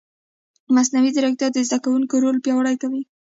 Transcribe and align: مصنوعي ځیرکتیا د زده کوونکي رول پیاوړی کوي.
مصنوعي 0.75 1.11
ځیرکتیا 1.15 1.47
د 1.51 1.57
زده 1.67 1.77
کوونکي 1.83 2.15
رول 2.23 2.37
پیاوړی 2.43 2.75
کوي. 2.81 3.01